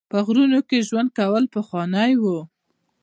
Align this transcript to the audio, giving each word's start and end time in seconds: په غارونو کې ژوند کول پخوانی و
په 0.11 0.17
غارونو 0.25 0.59
کې 0.69 0.85
ژوند 0.87 1.09
کول 1.19 1.43
پخوانی 1.55 2.13
و 2.17 2.23